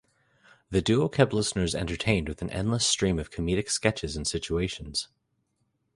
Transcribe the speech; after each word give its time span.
The 0.71 0.81
duo 0.81 1.09
kept 1.09 1.31
listeners 1.31 1.75
entertained 1.75 2.27
with 2.27 2.41
an 2.41 2.49
endless 2.49 2.87
stream 2.87 3.19
of 3.19 3.29
comedic 3.29 3.69
sketches 3.69 4.17
and 4.17 4.25
situations. 4.25 5.09